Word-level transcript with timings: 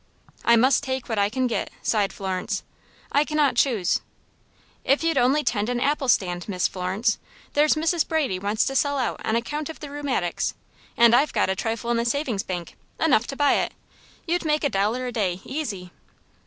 "I 0.43 0.55
must 0.55 0.81
take 0.81 1.07
what 1.07 1.19
I 1.19 1.29
can 1.29 1.45
get," 1.45 1.69
sighed 1.83 2.11
Florence. 2.11 2.63
"I 3.11 3.23
cannot 3.23 3.55
choose." 3.55 4.01
"If 4.83 5.03
you'd 5.03 5.15
only 5.19 5.43
tend 5.43 5.69
an 5.69 5.79
apple 5.79 6.07
stand, 6.07 6.49
Miss 6.49 6.67
Florence! 6.67 7.19
There's 7.53 7.75
Mrs. 7.75 8.07
Brady 8.07 8.39
wants 8.39 8.65
to 8.65 8.75
sell 8.75 8.97
out 8.97 9.23
on 9.23 9.35
account 9.35 9.69
of 9.69 9.79
the 9.79 9.91
rheumatics, 9.91 10.55
and 10.97 11.13
I've 11.15 11.33
got 11.33 11.51
a 11.51 11.55
trifle 11.55 11.91
in 11.91 11.97
the 11.97 12.05
savings 12.05 12.41
bank 12.41 12.77
enough 12.99 13.27
to 13.27 13.35
buy 13.35 13.53
it. 13.57 13.75
You'd 14.25 14.43
make 14.43 14.63
a 14.63 14.69
dollar 14.69 15.05
a 15.05 15.11
day, 15.11 15.39
easy." 15.45 15.91